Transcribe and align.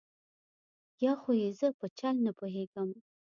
یا 1.03 1.13
خو 1.21 1.31
یې 1.41 1.49
زه 1.59 1.67
په 1.79 1.85
چل 1.97 2.15
نه 2.25 2.31
پوهېږم. 2.39 2.89